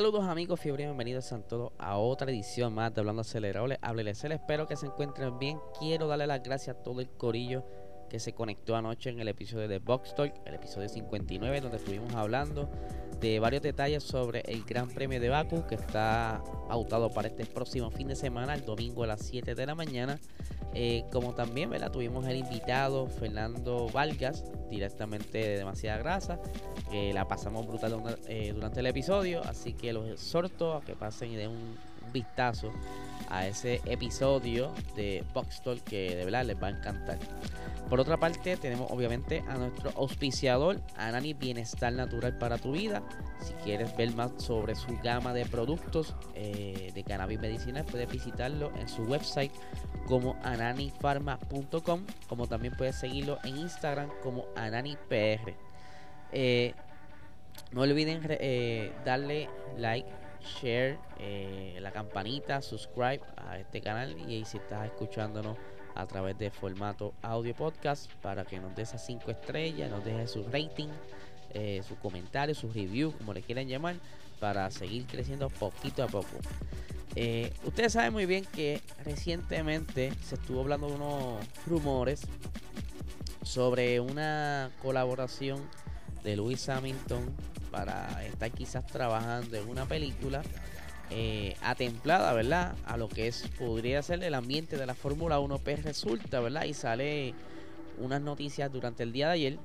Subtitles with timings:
[0.00, 3.66] Saludos amigos fiebre, bienvenidos a todos a otra edición más de Hablando Acelerado.
[3.66, 5.58] Les espero que se encuentren bien.
[5.78, 7.66] Quiero darle las gracias a todo el corillo
[8.08, 12.14] que se conectó anoche en el episodio de Box Talk, el episodio 59, donde estuvimos
[12.14, 12.70] hablando
[13.20, 17.90] de varios detalles sobre el Gran Premio de Baku que está pautado para este próximo
[17.90, 20.18] fin de semana, el domingo a las 7 de la mañana.
[20.74, 21.90] Eh, como también ¿verdad?
[21.90, 26.38] tuvimos el invitado Fernando Vargas, directamente de Demasiada Grasa,
[27.12, 31.36] la pasamos brutal eh, durante el episodio, así que los exhorto a que pasen y
[31.36, 31.78] den un,
[32.12, 32.72] vistazo
[33.28, 37.18] a ese episodio de Box Talk que de verdad les va a encantar.
[37.88, 43.02] Por otra parte, tenemos obviamente a nuestro auspiciador, Anani Bienestar Natural para tu vida.
[43.40, 48.70] Si quieres ver más sobre su gama de productos eh, de cannabis medicinal, puedes visitarlo
[48.76, 49.52] en su website
[50.06, 55.54] como ananifarma.com, como también puedes seguirlo en Instagram como ananipr.
[56.32, 56.74] Eh,
[57.72, 60.08] no olviden eh, darle like,
[60.42, 65.56] share, eh, la campanita, subscribe a este canal y si estás escuchándonos
[65.94, 70.26] a través de formato audio podcast para que nos des esas 5 estrellas, nos deje
[70.26, 70.88] su rating,
[71.52, 73.96] eh, sus comentarios, sus reviews, como le quieran llamar,
[74.38, 76.38] para seguir creciendo poquito a poco.
[77.64, 82.22] ustedes saben muy bien que recientemente se estuvo hablando de unos rumores
[83.42, 85.60] sobre una colaboración
[86.22, 87.34] de Louis Hamilton
[87.70, 90.42] para estar quizás trabajando en una película
[91.10, 92.74] eh, atemplada, ¿verdad?
[92.84, 96.64] A lo que es podría ser el ambiente de la Fórmula 1, pues resulta, ¿verdad?
[96.64, 97.34] Y sale
[97.98, 99.58] unas noticias durante el día de ayer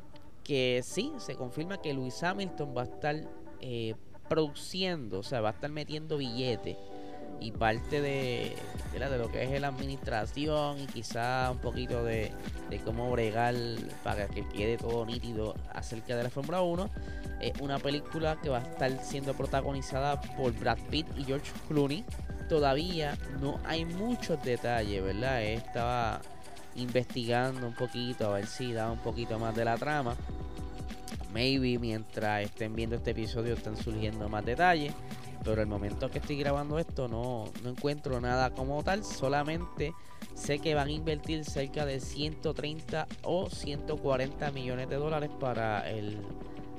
[0.44, 3.16] que sí, se confirma que Louis Hamilton va a estar
[3.62, 3.96] eh,
[4.30, 6.78] produciendo, o sea, va a estar metiendo billetes
[7.40, 8.56] y parte de,
[8.94, 12.32] de, lo que es la administración y quizá un poquito de,
[12.84, 13.56] cómo bregar
[14.04, 16.90] para que quede todo nítido acerca de la Fórmula 1.
[17.40, 22.06] Es una película que va a estar siendo protagonizada por Brad Pitt y George Clooney.
[22.50, 25.44] Todavía no hay muchos detalles, ¿verdad?
[25.44, 26.22] Estaba
[26.76, 30.16] investigando un poquito a ver si da un poquito más de la trama.
[31.34, 34.94] Maybe mientras estén viendo este episodio están surgiendo más detalles
[35.46, 39.94] pero el momento que estoy grabando esto no, no encuentro nada como tal, solamente
[40.34, 46.18] sé que van a invertir cerca de 130 o 140 millones de dólares para el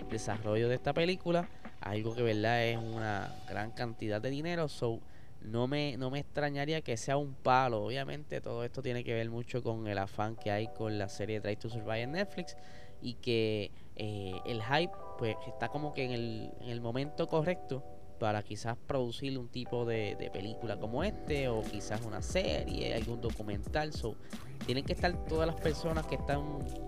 [0.09, 1.49] desarrollo de esta película,
[1.81, 5.01] algo que verdad es una gran cantidad de dinero, so
[5.43, 7.85] no me, no me extrañaría que sea un palo.
[7.85, 11.41] Obviamente todo esto tiene que ver mucho con el afán que hay con la serie
[11.41, 12.57] Try to Survive en Netflix
[13.01, 17.85] y que eh, el hype pues está como que en el, en el momento correcto
[18.19, 23.93] para quizás producir un tipo de, película como este o quizás una serie, algún documental.
[23.93, 24.17] So,
[24.65, 26.43] tienen que estar todas las personas que están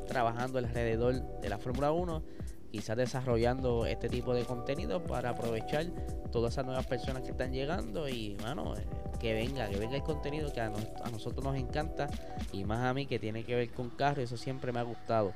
[0.06, 2.22] trabajando alrededor de la Fórmula 1,
[2.70, 5.86] quizás desarrollando este tipo de contenido para aprovechar
[6.30, 8.84] todas esas nuevas personas que están llegando y, bueno, eh,
[9.18, 12.08] que venga, que venga el contenido que a, a nosotros nos encanta
[12.52, 15.32] y más a mí que tiene que ver con carro, eso siempre me ha gustado.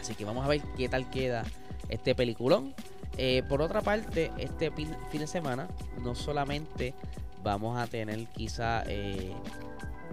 [0.00, 1.44] Así que vamos a ver qué tal queda
[1.88, 2.74] este peliculón.
[3.16, 5.68] Eh, por otra parte, este fin, de semana
[6.02, 6.94] no solamente
[7.42, 9.32] vamos a tener quizá eh,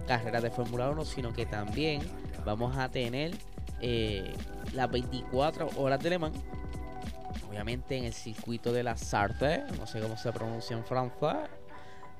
[0.06, 2.02] carreras de Fórmula 1, sino que también
[2.44, 3.32] vamos a tener
[3.80, 4.34] eh,
[4.74, 6.38] las 24 horas de Le Mans.
[7.48, 11.48] Obviamente en el circuito de la Sarthe, no sé cómo se pronuncia en francés,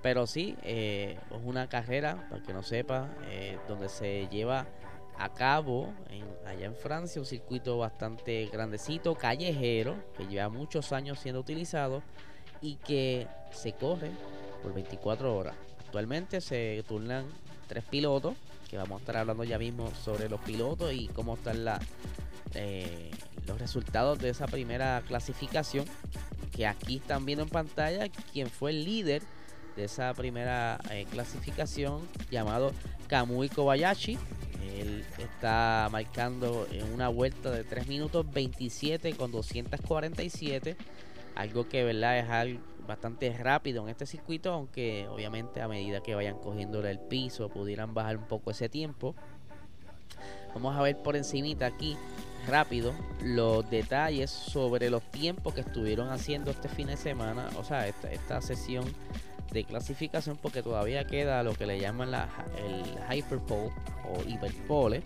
[0.03, 3.09] pero sí, es una carrera, para que no sepa,
[3.69, 4.66] donde se lleva
[5.19, 11.19] a cabo en, allá en Francia, un circuito bastante grandecito, callejero, que lleva muchos años
[11.19, 12.03] siendo utilizado
[12.60, 14.10] y que se corre
[14.62, 15.56] por 24 horas.
[15.80, 17.27] Actualmente se turnan
[17.66, 18.34] tres pilotos,
[18.71, 21.80] que vamos a estar hablando ya mismo sobre los pilotos y cómo están la,
[22.54, 23.10] eh,
[23.47, 25.84] los resultados de esa primera clasificación,
[26.54, 29.22] que aquí están viendo en pantalla quién fue el líder
[29.77, 32.00] de esa primera eh, clasificación
[32.30, 32.72] llamado
[33.06, 34.18] Kamui Kobayashi
[34.78, 40.77] él está marcando en una vuelta de 3 minutos 27 con 247.
[41.34, 46.15] Algo que verdad es algo bastante rápido en este circuito, aunque obviamente a medida que
[46.15, 49.15] vayan cogiendo el piso pudieran bajar un poco ese tiempo.
[50.54, 51.97] Vamos a ver por encimita aquí
[52.48, 57.86] rápido los detalles sobre los tiempos que estuvieron haciendo este fin de semana, o sea,
[57.86, 58.84] esta, esta sesión
[59.53, 62.28] de clasificación porque todavía queda lo que le llaman la,
[62.59, 63.71] el Hyperpole
[64.04, 65.03] o Hyperpole.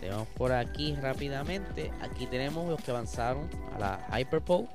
[0.00, 4.66] Tenemos por aquí rápidamente, aquí tenemos los que avanzaron a la Hyperpole.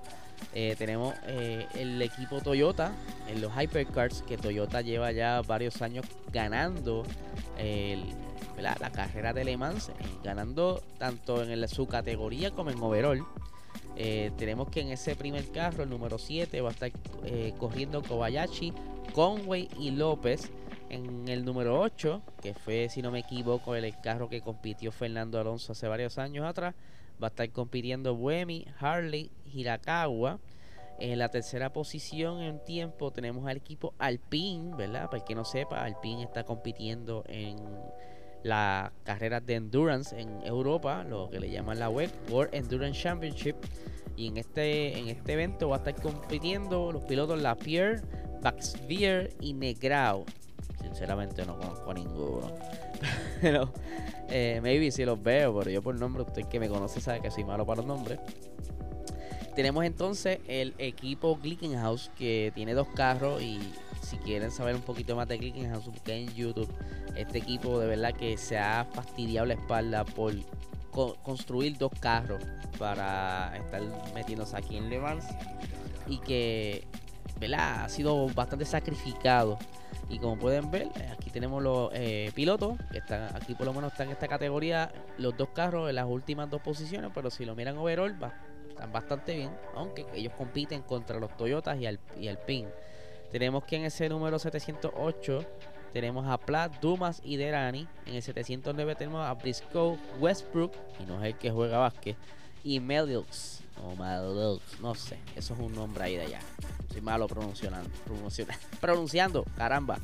[0.53, 2.91] Eh, tenemos eh, el equipo Toyota
[3.27, 7.03] en los Hypercars, que Toyota lleva ya varios años ganando
[8.57, 9.93] la carrera de Le Mans, eh,
[10.23, 13.25] ganando tanto en su categoría como en overall.
[13.95, 16.91] tenemos que en ese primer carro, el número 7, va a estar
[17.57, 18.73] corriendo Kobayashi,
[19.13, 20.51] Conway y López.
[20.89, 25.39] En el número 8, que fue, si no me equivoco, el carro que compitió Fernando
[25.39, 26.75] Alonso hace varios años atrás,
[27.21, 30.39] va a estar compitiendo Buemi, Harley, Hirakawa.
[30.99, 35.05] En la tercera posición en tiempo tenemos al equipo Alpine, ¿verdad?
[35.05, 37.57] Para el que no sepa, Alpine está compitiendo en
[38.45, 43.55] las carreras de endurance en Europa, lo que le llaman la WEC, World Endurance Championship.
[44.15, 48.01] Y en este, en este evento va a estar compitiendo los pilotos Lapierre,
[48.43, 50.25] Baxvier y Negrao.
[50.79, 52.53] Sinceramente no conozco a ninguno.
[53.41, 53.73] pero
[54.29, 57.31] eh, maybe si los veo, pero yo por nombre, usted que me conoce sabe que
[57.31, 58.19] soy malo para los nombres.
[59.55, 63.59] Tenemos entonces el equipo Glickenhaus que tiene dos carros y
[64.03, 66.71] si quieren saber un poquito más de Glickenhaus, busquen en YouTube.
[67.15, 70.33] Este equipo de verdad que se ha fastidiado la espalda por
[71.23, 72.41] construir dos carros
[72.77, 73.81] para estar
[74.13, 75.01] metiéndose aquí en Le
[76.07, 76.87] y que
[77.39, 77.85] ¿verdad?
[77.85, 79.57] ha sido bastante sacrificado
[80.09, 83.91] y como pueden ver, aquí tenemos los eh, pilotos, que están aquí por lo menos
[83.91, 87.55] están en esta categoría, los dos carros en las últimas dos posiciones, pero si lo
[87.55, 88.15] miran overall,
[88.69, 92.69] están bastante bien, aunque ellos compiten contra los Toyotas y, al, y Alpine.
[93.31, 95.43] Tenemos que en ese número 708
[95.95, 97.87] tenemos a Platt, Dumas y Derani.
[98.05, 102.17] En el 709 tenemos a Briscoe, Westbrook, y no es el que juega básquet,
[102.65, 106.41] y Melux, o Melux, no sé, eso es un nombre ahí de allá
[107.01, 107.89] malo pronunciando,
[108.81, 109.99] pronunciando, caramba.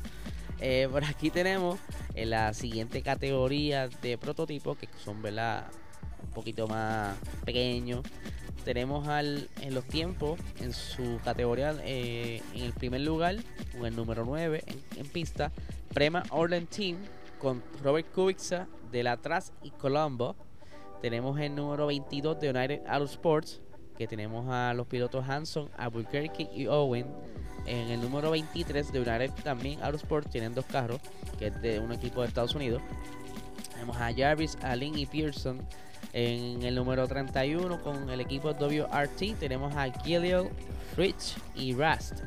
[0.60, 1.78] Eh, por aquí tenemos
[2.14, 5.66] en la siguiente categoría de prototipos que son ¿verdad?
[6.22, 8.02] un poquito más pequeños.
[8.64, 13.36] Tenemos al, en los tiempos en su categoría eh, en el primer lugar,
[13.72, 14.62] con el número 9
[14.96, 15.50] en, pista,
[15.92, 16.96] Prema Orlen Team
[17.38, 20.36] con Robert Kubica de la atrás y Colombo.
[21.00, 23.60] Tenemos el número 22 de United Auto Sports
[23.96, 27.06] que tenemos a los pilotos Hanson, Albuquerque y Owen.
[27.66, 31.00] En el número 23 de United también Autosport tienen dos carros,
[31.38, 32.82] que es de un equipo de Estados Unidos.
[33.72, 35.60] Tenemos a Jarvis, Allen y Pearson.
[36.12, 40.48] En el número 31 con el equipo WRT tenemos a Gillian,
[40.94, 42.22] Fritz y Rust.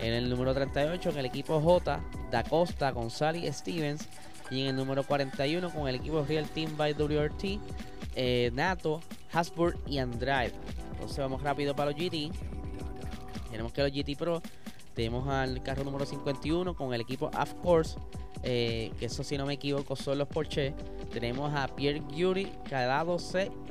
[0.00, 2.00] En el número 38 con el equipo J,
[2.30, 4.08] Da Costa, González Stevens.
[4.50, 7.60] Y en el número 41 con el equipo Real Team by WRT,
[8.16, 9.00] eh, Nato,
[9.32, 10.52] Hasbro y Andrade.
[10.92, 12.32] Entonces vamos rápido para los GT.
[13.50, 14.42] Tenemos que los GT Pro.
[14.94, 17.96] Tenemos al carro número 51 con el equipo Of Course.
[18.42, 20.74] Eh, que eso si no me equivoco son los Porsche.
[21.12, 23.18] Tenemos a Pierre Gury, Calado,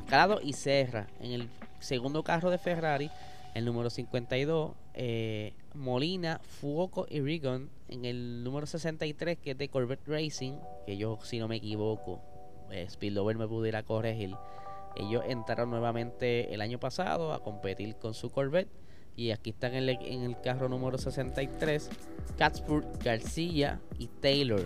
[0.07, 1.07] Calado y Serra.
[1.19, 1.49] En el
[1.79, 3.09] segundo carro de Ferrari.
[3.53, 4.71] El número 52.
[4.93, 7.69] Eh, Molina, Fuoco y Rigon.
[7.87, 10.53] En el número 63 que es de Corvette Racing.
[10.85, 12.19] Que yo si no me equivoco.
[12.69, 14.35] Eh, Spillover me pudiera corregir.
[14.95, 18.69] Ellos entraron nuevamente el año pasado a competir con su Corvette.
[19.15, 21.89] Y aquí están en el, carro número 63,
[22.37, 24.65] Catsburg, García y Taylor.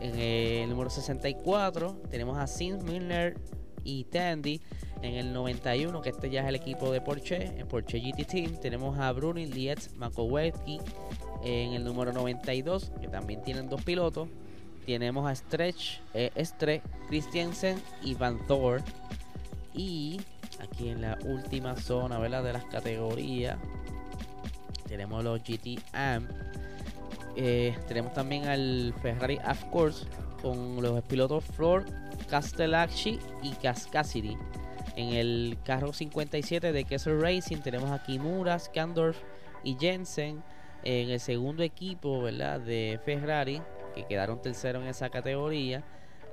[0.00, 3.36] En el número 64 tenemos a Sims Milner
[3.84, 4.60] y Tandy.
[5.02, 8.56] En el 91, que este ya es el equipo de Porsche, en Porsche GT Team,
[8.60, 10.80] tenemos a Bruni, Lietz, Makowski.
[11.44, 14.28] En el número 92, que también tienen dos pilotos,
[14.86, 16.30] tenemos a Stretch, eh,
[17.08, 18.80] Christiansen y Van Thor.
[19.74, 20.20] Y
[20.60, 22.44] aquí en la última zona ¿verdad?
[22.44, 23.58] de las categorías
[24.92, 26.28] tenemos los GT AM.
[27.34, 30.06] Eh, tenemos también al Ferrari Of Course
[30.42, 31.86] con los pilotos Flor,
[32.28, 34.36] Castellacci y Cascasity.
[34.96, 39.18] En el carro 57 de Kessel Racing tenemos a Kimura, Skandorf
[39.64, 40.42] y Jensen.
[40.84, 42.60] En el segundo equipo ¿verdad?
[42.60, 43.62] de Ferrari,
[43.94, 45.84] que quedaron tercero en esa categoría,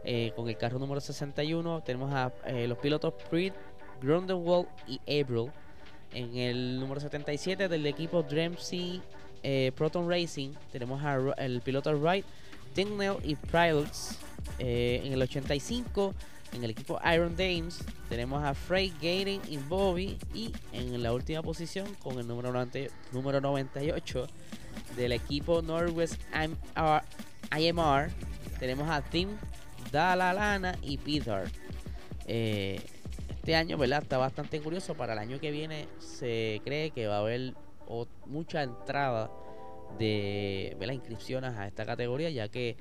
[0.03, 3.53] eh, con el carro número 61 tenemos a eh, los pilotos Preet,
[4.01, 5.51] Grundenwald y April.
[6.13, 9.01] En el número 77 del equipo Dremsey
[9.43, 12.25] eh, Proton Racing tenemos al piloto Wright,
[12.73, 14.17] Tingnell y Pilots.
[14.57, 16.13] en el 85
[16.53, 20.17] en el equipo Iron Dames tenemos a Frey, Gating y Bobby.
[20.33, 22.51] Y en la última posición con el número,
[23.11, 24.27] número 98
[24.95, 26.19] del equipo Northwest
[27.57, 28.09] IMR
[28.59, 29.29] tenemos a Tim
[29.91, 31.49] Dalalana y Peter.
[32.25, 32.81] Eh,
[33.29, 34.03] este año, ¿verdad?
[34.03, 34.95] Está bastante curioso.
[34.95, 37.53] Para el año que viene se cree que va a haber
[38.25, 39.31] mucha entrada
[39.97, 42.77] de las inscripciones a esta categoría, ya que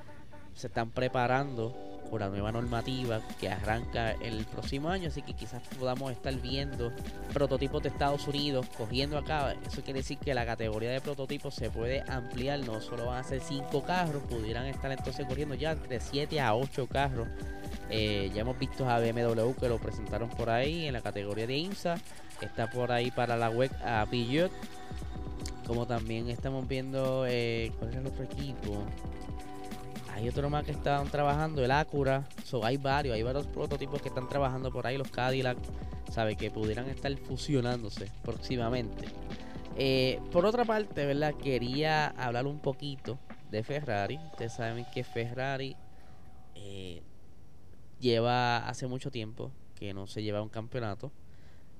[0.54, 5.62] se están preparando por la nueva normativa que arranca el próximo año, así que quizás
[5.78, 6.92] podamos estar viendo
[7.32, 9.54] prototipos de Estados Unidos cogiendo acá.
[9.66, 13.24] Eso quiere decir que la categoría de prototipos se puede ampliar, no solo van a
[13.24, 17.28] ser 5 carros, pudieran estar entonces corriendo ya entre 7 a 8 carros.
[17.90, 21.56] Eh, ya hemos visto a BMW que lo presentaron por ahí en la categoría de
[21.56, 21.98] IMSA,
[22.40, 24.52] está por ahí para la web a Peugeot,
[25.66, 28.84] como también estamos viendo, eh, ¿cuál es el otro equipo?
[30.18, 32.28] Hay otro más que están trabajando, el Acura.
[32.44, 35.56] So, hay varios, hay varios prototipos que están trabajando por ahí, los Cadillac,
[36.10, 39.06] sabe que pudieran estar fusionándose próximamente.
[39.76, 41.34] Eh, por otra parte, ¿verdad?
[41.34, 43.20] Quería hablar un poquito
[43.52, 44.18] de Ferrari.
[44.32, 45.76] Ustedes saben que Ferrari
[46.56, 47.00] eh,
[48.00, 51.12] lleva hace mucho tiempo que no se lleva un campeonato.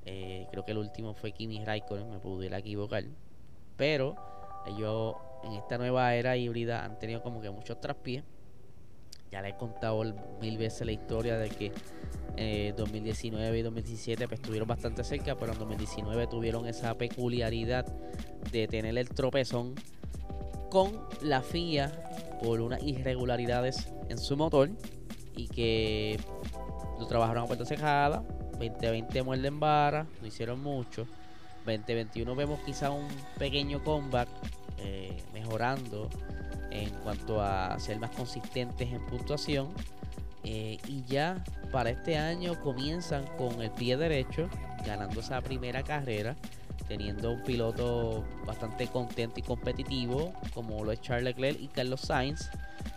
[0.05, 3.03] Eh, creo que el último fue Kimi Raikkonen, me pudiera equivocar.
[3.77, 4.15] Pero
[4.65, 8.25] ellos en esta nueva era híbrida han tenido como que muchos traspiés.
[9.31, 10.03] Ya les he contado
[10.41, 11.73] mil veces la historia de que
[12.37, 17.87] eh, 2019 y 2017 pues, estuvieron bastante cerca, pero en 2019 tuvieron esa peculiaridad
[18.51, 19.75] de tener el tropezón
[20.71, 21.93] con la FIA
[22.43, 24.71] por unas irregularidades en su motor
[25.37, 26.19] y que
[26.99, 28.25] lo trabajaron a puerta cerrada.
[28.53, 31.07] 2020 muerden vara, no hicieron mucho.
[31.67, 33.07] 2021 vemos quizá un
[33.39, 34.29] pequeño comeback
[34.79, 36.09] eh, mejorando
[36.71, 39.69] en cuanto a ser más consistentes en puntuación.
[40.45, 41.43] Eh, y ya
[41.73, 44.49] para este año comienzan con el pie derecho,
[44.87, 46.37] ganando esa primera carrera,
[46.87, 52.49] teniendo un piloto bastante contento y competitivo, como lo es Charles Leclerc y Carlos Sainz,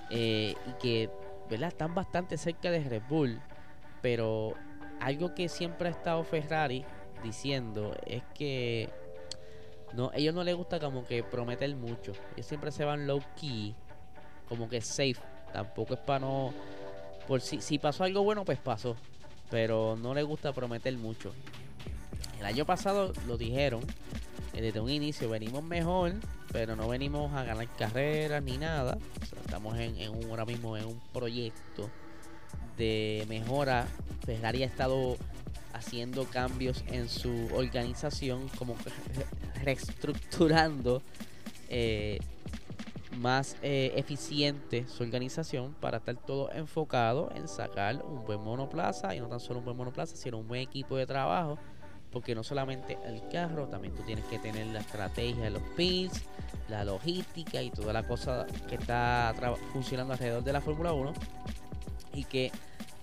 [0.09, 1.09] eh, y que
[1.49, 1.69] ¿verdad?
[1.69, 3.39] están bastante cerca de Red Bull.
[4.01, 4.53] Pero
[4.99, 6.85] algo que siempre ha estado Ferrari
[7.23, 8.89] diciendo es que
[9.93, 12.13] no, ellos no les gusta como que prometer mucho.
[12.35, 13.75] Ellos siempre se van low key,
[14.47, 15.17] como que safe.
[15.53, 16.53] Tampoco es para no.
[17.27, 18.95] Por si, si pasó algo bueno, pues pasó.
[19.49, 21.33] Pero no les gusta prometer mucho.
[22.39, 23.81] El año pasado lo dijeron.
[24.53, 26.13] Eh, desde un inicio venimos mejor,
[26.51, 28.97] pero no venimos a ganar carreras ni nada.
[29.45, 31.89] estamos en, en un, ahora mismo en un proyecto
[32.77, 33.87] de mejora.
[34.25, 35.17] Ferrari ha estado
[35.73, 38.75] haciendo cambios en su organización, como
[39.63, 41.01] reestructurando
[41.69, 42.19] eh,
[43.17, 49.19] más eh, eficiente su organización para estar todo enfocado en sacar un buen monoplaza y
[49.19, 51.57] no tan solo un buen monoplaza, sino un buen equipo de trabajo.
[52.11, 56.21] Porque no solamente el carro, también tú tienes que tener la estrategia de los pins,
[56.67, 59.33] la logística y toda la cosa que está
[59.71, 61.13] funcionando alrededor de la Fórmula 1.
[62.13, 62.51] Y que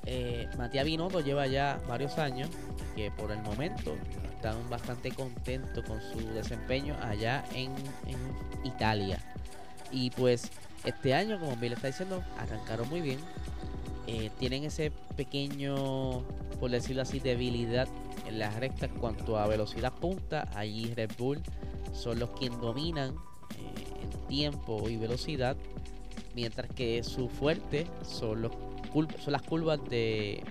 [0.05, 2.51] eh, Matías Binotto lleva ya varios años
[2.95, 3.95] que por el momento
[4.39, 7.75] están bastante contentos con su desempeño allá en,
[8.65, 9.19] Italia.
[9.91, 10.51] Y pues
[10.85, 13.19] este año, como Bill está diciendo, arrancaron muy bien.
[14.07, 16.23] Eh, tienen ese pequeño,
[16.61, 17.89] por decirlo así, debilidad
[18.27, 20.49] en las rectas cuanto a velocidad punta.
[20.55, 21.41] Allí Red Bull
[21.93, 25.57] son los quienes dominan eh, en tiempo y velocidad.
[26.35, 28.53] Mientras que su fuerte son los
[29.23, 30.43] son las curvas de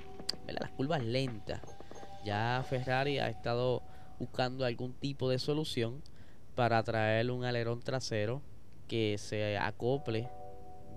[0.47, 1.61] las curvas lentas.
[2.27, 3.81] Ya Ferrari ha estado
[4.19, 6.03] buscando algún tipo de solución
[6.55, 8.41] para traer un alerón trasero
[8.89, 10.27] que se acople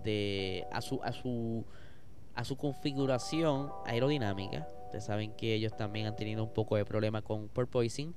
[0.02, 1.64] de a su a su
[2.34, 4.66] a su configuración aerodinámica.
[4.86, 8.12] Ustedes saben que ellos también han tenido un poco de problema con porpoising,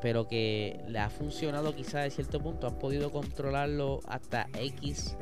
[0.00, 5.16] pero que le ha funcionado quizá de cierto punto, han podido controlarlo hasta X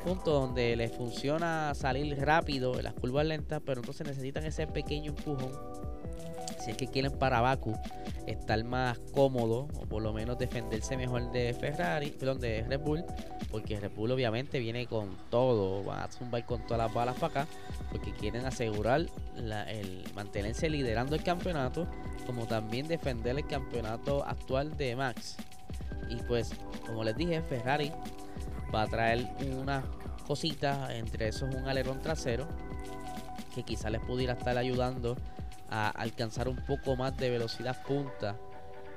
[0.00, 5.10] punto donde les funciona salir rápido en las curvas lentas, pero entonces necesitan ese pequeño
[5.10, 5.52] empujón.
[6.64, 7.74] Si es que quieren para Baku
[8.26, 13.04] estar más cómodo o por lo menos defenderse mejor de Ferrari, perdón, de Red Bull,
[13.50, 17.42] porque Red Bull obviamente viene con todo, van a zumbar con todas las balas para
[17.42, 17.52] acá,
[17.90, 21.86] porque quieren asegurar el mantenerse liderando el campeonato,
[22.26, 25.36] como también defender el campeonato actual de Max.
[26.10, 26.52] Y pues,
[26.86, 27.92] como les dije, Ferrari
[28.74, 29.26] va a traer
[29.58, 29.84] unas
[30.26, 32.46] cositas, entre esos un alerón trasero,
[33.54, 35.16] que quizá les pudiera estar ayudando
[35.68, 38.36] a alcanzar un poco más de velocidad punta.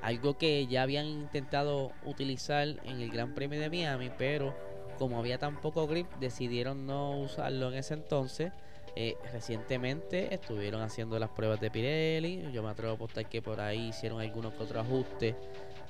[0.02, 4.54] Algo que ya habían intentado utilizar en el Gran Premio de Miami, pero
[4.98, 8.52] como había tan poco grip, decidieron no usarlo en ese entonces.
[8.96, 12.52] Eh, recientemente estuvieron haciendo las pruebas de Pirelli.
[12.52, 15.34] Yo me atrevo a apostar que por ahí hicieron algunos que otros ajustes,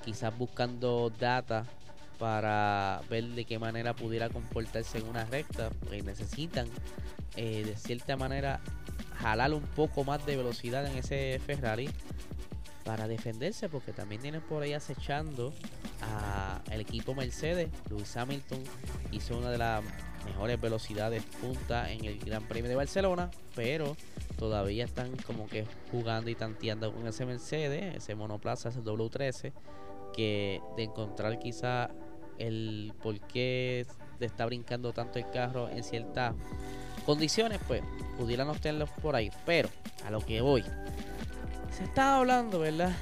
[0.04, 1.66] quizás buscando data
[2.18, 6.66] para ver de qué manera pudiera comportarse en una recta, porque necesitan
[7.36, 8.60] eh, de cierta manera
[9.20, 11.88] jalar un poco más de velocidad en ese Ferrari
[12.84, 15.52] para defenderse, porque también tienen por ahí acechando
[16.70, 17.70] al equipo Mercedes.
[17.88, 18.62] Lewis Hamilton
[19.10, 19.82] hizo una de las
[20.26, 23.96] mejores velocidades punta en el Gran Premio de Barcelona, pero
[24.38, 29.52] todavía están como que jugando y tanteando con ese Mercedes, ese monoplaza, ese W13,
[30.14, 31.90] que de encontrar quizá
[32.38, 33.86] el por qué
[34.20, 36.34] está brincando tanto el carro en ciertas
[37.04, 37.82] condiciones, pues
[38.18, 39.30] pudieran obtenerlos por ahí.
[39.44, 39.68] Pero
[40.06, 40.64] a lo que voy,
[41.76, 42.92] se estaba hablando, ¿verdad?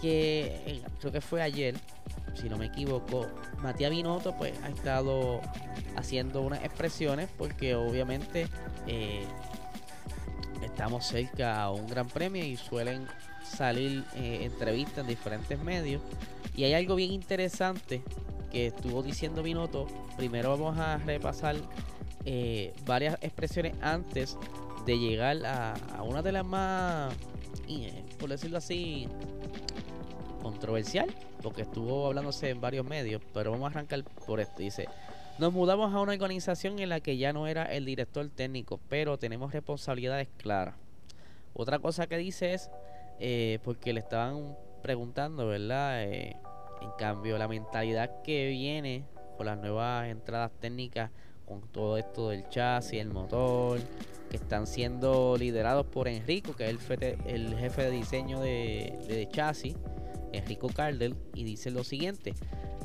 [0.00, 1.74] Que eh, creo que fue ayer,
[2.34, 3.26] si no me equivoco,
[3.62, 5.40] Matías Binotto pues ha estado
[5.96, 8.48] haciendo unas expresiones porque obviamente
[8.86, 9.24] eh,
[10.62, 13.06] estamos cerca a un gran premio y suelen
[13.44, 16.00] salir eh, entrevistas en diferentes medios
[16.56, 18.02] y hay algo bien interesante
[18.50, 19.86] que estuvo diciendo Binotto.
[20.16, 21.56] Primero vamos a repasar
[22.24, 24.36] eh, varias expresiones antes
[24.84, 27.14] de llegar a, una de las más,
[27.68, 29.08] eh, por decirlo así,
[30.42, 31.08] controversial,
[31.42, 34.62] porque estuvo hablándose en varios medios, pero vamos a arrancar por esto.
[34.62, 34.88] Dice,
[35.38, 39.18] nos mudamos a una organización en la que ya no era el director técnico, pero
[39.18, 40.74] tenemos responsabilidades claras.
[41.54, 42.70] Otra cosa que dice es,
[43.18, 46.02] eh, porque le estaban preguntando, ¿verdad?
[46.80, 49.04] En cambio, la mentalidad que viene
[49.36, 51.10] con las nuevas entradas técnicas
[51.46, 53.80] con todo esto del chasis, el motor,
[54.30, 56.78] que están siendo liderados por Enrico, que es
[57.26, 59.74] el, jefe de diseño de, chasis,
[60.32, 62.34] Enrico Cardel, y dice lo siguiente.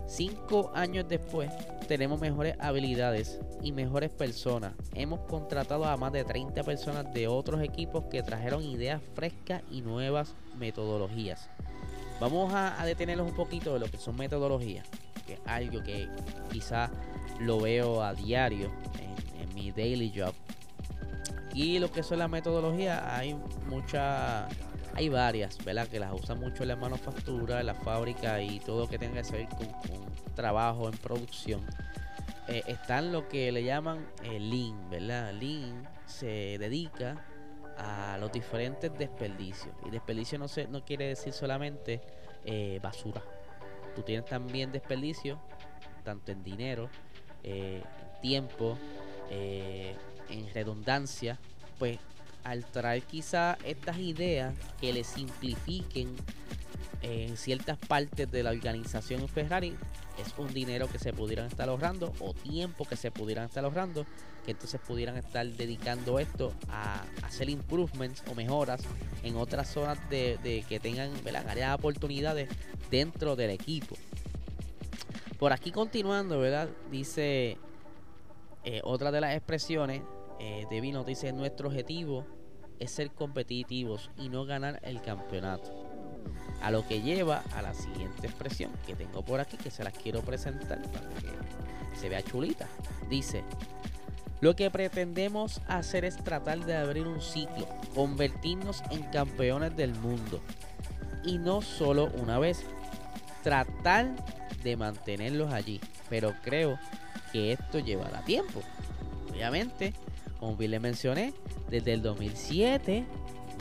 [0.07, 1.51] Cinco años después
[1.87, 4.73] tenemos mejores habilidades y mejores personas.
[4.95, 9.81] Hemos contratado a más de 30 personas de otros equipos que trajeron ideas frescas y
[9.81, 11.49] nuevas metodologías.
[12.19, 14.86] Vamos a, a un poquito de lo que son metodologías,
[15.27, 16.07] que es algo que
[16.51, 16.89] quizá
[17.39, 20.34] lo veo a diario en, mi daily job.
[21.53, 23.38] Y lo que son las metodologías, hay
[23.69, 24.53] muchas,
[24.93, 25.88] hay varias, ¿verdad?
[25.88, 29.31] Que las usan mucho en la manufactura, la fábrica y todo lo que tenga que
[29.31, 29.67] ver con,
[30.36, 31.65] trabajo en producción.
[32.50, 35.34] Eh, están lo que le llaman eh, Lean, ¿verdad?
[35.34, 37.15] Lean se dedica
[37.77, 39.73] a los diferentes desperdicios.
[39.85, 42.01] Y desperdicio no, se, no quiere decir solamente
[42.45, 43.21] eh, basura.
[43.95, 45.39] Tú tienes también desperdicio,
[46.03, 46.89] tanto en dinero,
[47.43, 47.81] eh,
[48.21, 48.77] tiempo,
[49.29, 49.95] eh,
[50.29, 51.39] en redundancia,
[51.79, 51.99] pues
[52.43, 56.15] al traer quizá estas ideas que le simplifiquen
[57.01, 59.75] en ciertas partes de la organización Ferrari,
[60.17, 64.06] es un dinero que se pudieran estar ahorrando o tiempo que se pudieran estar ahorrando,
[64.45, 68.82] que entonces pudieran estar dedicando esto a, hacer improvements o mejoras
[69.23, 71.12] en otras zonas de, que tengan
[71.47, 72.49] áreas de oportunidades
[72.89, 73.95] dentro del equipo.
[75.39, 76.69] Por aquí continuando, ¿verdad?
[76.89, 77.58] Dice
[78.63, 80.01] eh, otra de las expresiones
[80.39, 80.65] eh,
[81.06, 82.25] dice, nuestro objetivo
[82.80, 85.85] es ser competitivos y no ganar el campeonato.
[86.65, 89.93] A lo que lleva a la siguiente expresión que tengo por aquí, que se las
[89.93, 92.67] quiero presentar para que se vea chulita.
[93.08, 93.43] Dice,
[94.41, 100.41] lo que pretendemos hacer es tratar de abrir un ciclo, convertirnos en campeones del mundo.
[101.23, 102.65] Y no solo una vez,
[103.43, 104.15] tratar
[104.63, 105.80] de mantenerlos allí.
[106.10, 106.80] Pero creo
[107.32, 108.63] que esto llevará tiempo.
[109.30, 109.93] Obviamente,
[110.39, 111.32] como bien le mencioné,
[111.69, 113.06] desde el 2007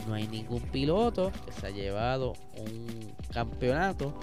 [0.07, 4.13] no hay ningún piloto que se ha llevado un campeonato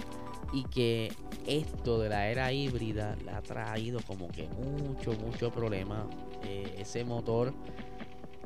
[0.52, 1.12] y que
[1.46, 6.06] esto de la era híbrida le ha traído como que mucho, mucho problema.
[6.44, 7.54] Eh, ese motor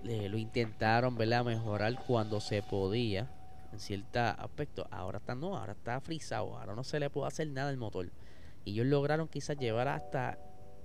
[0.05, 1.45] eh, lo intentaron ¿verdad?
[1.45, 3.29] mejorar cuando se podía
[3.73, 4.87] en cierto aspecto.
[4.91, 8.11] Ahora está no, ahora está frisado, ahora no se le puede hacer nada al motor.
[8.65, 10.39] Y ellos lograron quizás llevar hasta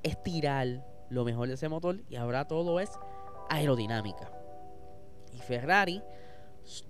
[0.03, 2.89] estirar lo mejor de ese motor y ahora todo es
[3.49, 4.31] aerodinámica.
[5.33, 6.01] Y Ferrari,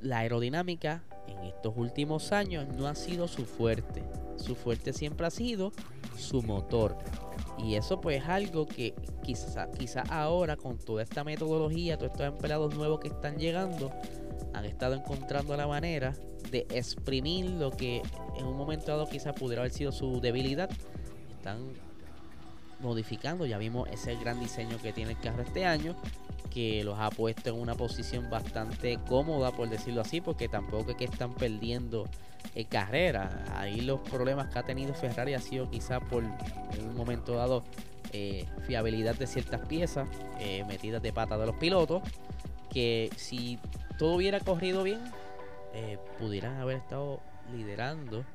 [0.02, 4.04] la aerodinámica en estos últimos años no ha sido su fuerte.
[4.38, 5.72] Su fuerte siempre ha sido
[6.18, 6.98] su motor.
[7.58, 12.28] Y eso pues es algo que quizá, quizá ahora con toda esta metodología, todos estos
[12.28, 13.92] empleados nuevos que están llegando,
[14.54, 16.14] han estado encontrando la manera
[16.50, 18.02] de exprimir lo que
[18.38, 20.70] en un momento dado quizás pudiera haber sido su debilidad.
[21.32, 21.74] Están
[22.80, 25.96] modificando, ya vimos ese gran diseño que tiene el carro este año,
[26.54, 30.98] que los ha puesto en una posición bastante cómoda, por decirlo así, porque tampoco es
[30.98, 32.08] que están perdiendo
[32.54, 33.44] en carrera.
[33.56, 37.64] Ahí los problemas que ha tenido Ferrari ha sido quizás por en un momento dado
[38.14, 40.08] eh, fiabilidad de ciertas piezas
[40.40, 42.04] eh, metidas de pata de los pilotos,
[42.70, 43.58] que si
[43.98, 45.00] todo hubiera corrido bien,
[45.74, 47.22] eh, pudieran haber estado
[47.56, 48.26] liderando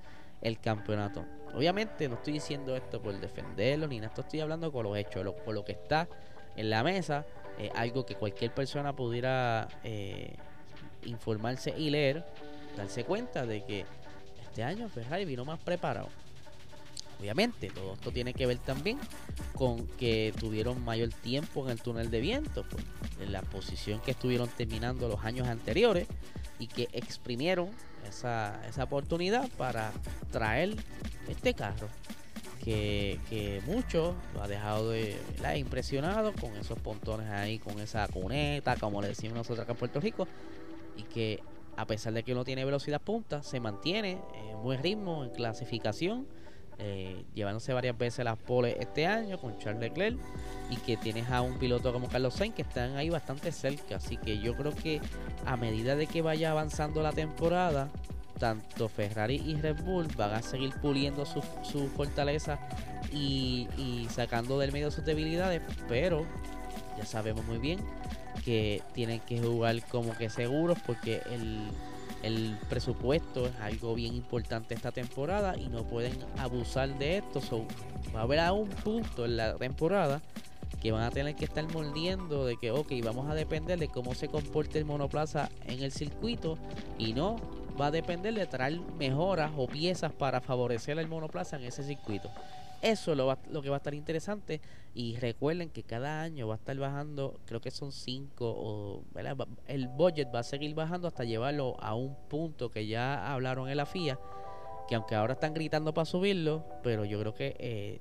[0.40, 1.24] el campeonato.
[1.54, 5.54] Obviamente no estoy diciendo esto por defenderlo ni nada, estoy hablando con los hechos, con
[5.54, 6.08] lo que está
[6.56, 7.24] en la mesa
[7.58, 10.34] eh, algo que cualquier persona pudiera eh,
[11.04, 12.24] informarse y leer,
[12.76, 13.86] darse cuenta de que
[14.42, 16.08] este año Ferrari vino más preparado.
[17.18, 18.98] Obviamente, todo esto tiene que ver también
[19.54, 22.84] con que tuvieron mayor tiempo en el túnel de viento, pues,
[23.20, 26.06] en la posición que estuvieron terminando los años anteriores
[26.58, 27.70] y que exprimieron
[28.06, 29.92] esa, esa oportunidad para
[30.30, 30.76] traer
[31.28, 31.88] este carro
[32.66, 35.16] que, que mucho lo ha dejado de
[35.56, 40.00] impresionado con esos pontones ahí, con esa cuneta, como le decimos nosotros acá en Puerto
[40.00, 40.26] Rico,
[40.96, 41.40] y que
[41.76, 44.18] a pesar de que no tiene velocidad punta, se mantiene
[44.50, 46.26] en buen ritmo en clasificación
[46.80, 50.18] eh, llevándose varias veces las poles este año con Charles Leclerc
[50.68, 53.96] y que tienes a un piloto como Carlos Sainz que están ahí bastante cerca.
[53.96, 55.00] Así que yo creo que
[55.46, 57.90] a medida de que vaya avanzando la temporada,
[58.38, 62.58] tanto Ferrari y Red Bull van a seguir puliendo su, su fortaleza
[63.12, 66.26] y, y sacando del medio sus debilidades, pero
[66.98, 67.78] ya sabemos muy bien
[68.44, 71.60] que tienen que jugar como que seguros porque el
[72.22, 77.40] el presupuesto es algo bien importante esta temporada y no pueden abusar de esto.
[78.14, 80.20] va a haber a un punto en la temporada
[80.82, 84.14] que van a tener que estar mordiendo de que, ok, vamos a depender de cómo
[84.14, 86.58] se comporte el monoplaza en el circuito
[86.98, 87.36] y no
[87.80, 92.30] va a depender de traer mejoras o piezas para favorecer el monoplaza en ese circuito.
[92.82, 94.60] Eso es lo, lo, que va a estar interesante.
[94.94, 99.02] Y recuerden que cada año va a estar bajando, creo que son 5 o
[99.66, 103.76] el budget va a seguir bajando hasta llevarlo a un punto que ya hablaron en
[103.76, 104.18] la FIA.
[104.88, 108.00] Que aunque ahora están gritando para subirlo, pero yo creo que eh,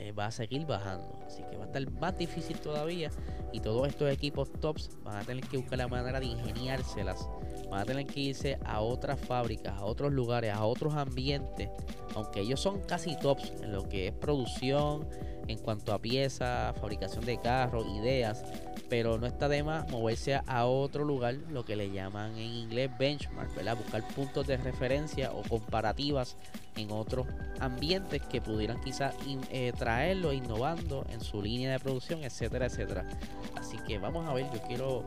[0.00, 1.14] eh, va a seguir bajando.
[1.26, 3.10] Así que va a estar más difícil todavía.
[3.52, 7.28] Y todos estos equipos tops van a tener que buscar la manera de ingeniárselas.
[7.70, 11.68] Van a tener que irse a otras fábricas, a otros lugares, a otros ambientes.
[12.14, 15.06] Aunque ellos son casi tops en lo que es producción,
[15.50, 18.42] en cuanto a piezas, fabricación de carros, ideas
[18.90, 22.90] pero no está de más moverse a otro lugar, lo que le llaman en inglés
[22.98, 23.76] benchmark, ¿verdad?
[23.76, 26.36] Buscar puntos de referencia o comparativas
[26.76, 27.28] en otros
[27.60, 29.14] ambientes que pudieran quizás
[29.50, 33.06] eh, traerlo, innovando en su línea de producción, etcétera, etcétera.
[33.54, 35.04] Así que vamos a ver, yo quiero,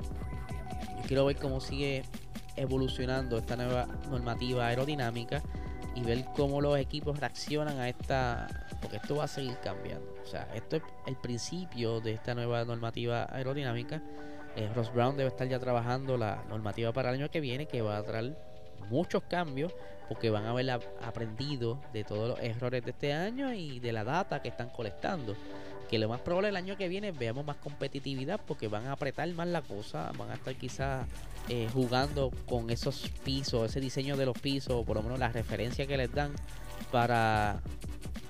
[0.95, 2.03] yo quiero ver cómo sigue
[2.56, 5.43] evolucionando esta nueva normativa aerodinámica
[5.95, 8.47] y ver cómo los equipos reaccionan a esta,
[8.82, 10.13] porque esto va a seguir cambiando.
[10.23, 14.01] O sea, esto es el principio de esta nueva normativa aerodinámica.
[14.56, 17.82] Eh, Ross Brown debe estar ya trabajando la normativa para el año que viene, que
[17.82, 18.36] va a traer
[18.89, 19.73] muchos cambios,
[20.08, 20.69] porque van a haber
[21.01, 25.36] aprendido de todos los errores de este año y de la data que están colectando.
[25.93, 29.32] Que lo más probable el año que viene veamos más competitividad porque van a apretar
[29.34, 31.06] más la cosa, van a estar quizás
[31.49, 35.86] eh, jugando con esos pisos, ese diseño de los pisos, por lo menos la referencia
[35.86, 36.32] que les dan
[36.91, 37.62] para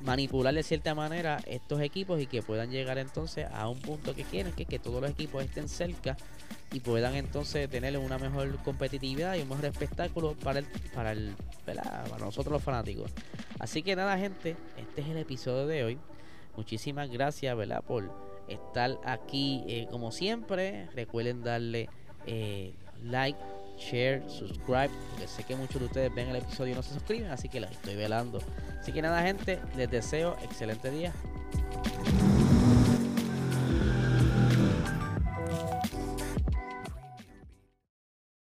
[0.01, 4.25] manipular de cierta manera estos equipos y que puedan llegar entonces a un punto que
[4.25, 6.17] quieren, que, que todos los equipos estén cerca
[6.73, 11.33] y puedan entonces tener una mejor competitividad y un mejor espectáculo para el, para el,
[11.65, 13.09] para nosotros los fanáticos.
[13.57, 15.99] Así que nada, gente, este es el episodio de hoy.
[16.55, 17.83] Muchísimas gracias, ¿verdad?
[17.83, 18.11] Por
[18.47, 20.87] estar aquí eh, como siempre.
[20.95, 21.89] Recuerden darle
[22.25, 23.39] eh, like,
[23.77, 27.31] share, subscribe, porque sé que muchos de ustedes ven el episodio y no se suscriben,
[27.31, 28.39] así que los estoy velando.
[28.79, 31.13] Así que nada, gente, les deseo excelente día.